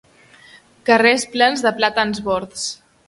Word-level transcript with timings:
Carrers 0.89 1.25
plens 1.35 1.65
de 1.67 1.73
plàtans 1.83 2.23
bords. 2.31 2.65